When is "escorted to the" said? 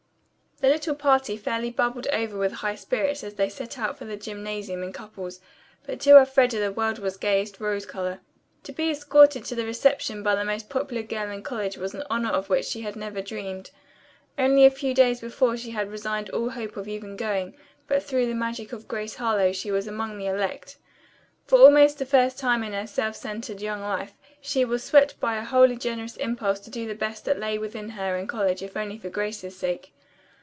8.91-9.65